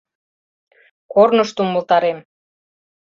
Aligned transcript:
—Корнышто 1.13 1.59
умылтарем! 1.65 2.17